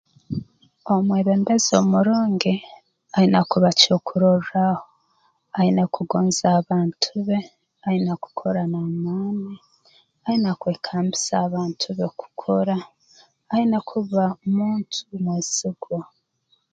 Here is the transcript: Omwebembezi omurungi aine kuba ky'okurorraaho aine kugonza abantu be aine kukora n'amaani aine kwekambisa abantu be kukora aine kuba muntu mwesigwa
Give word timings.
Omwebembezi 0.93 1.71
omurungi 1.81 2.55
aine 3.17 3.39
kuba 3.49 3.69
ky'okurorraaho 3.79 4.85
aine 5.59 5.83
kugonza 5.95 6.45
abantu 6.59 7.09
be 7.27 7.39
aine 7.87 8.13
kukora 8.23 8.61
n'amaani 8.71 9.55
aine 10.27 10.51
kwekambisa 10.61 11.33
abantu 11.45 11.87
be 11.97 12.05
kukora 12.19 12.77
aine 13.53 13.77
kuba 13.89 14.23
muntu 14.55 14.99
mwesigwa 15.23 16.01